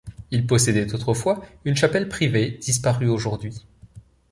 Il 0.31 0.47
possédait 0.47 0.95
autrefois 0.95 1.45
une 1.63 1.75
chapelle 1.75 2.09
privée, 2.09 2.57
disparue 2.59 3.07
aujourd'hui. 3.07 3.67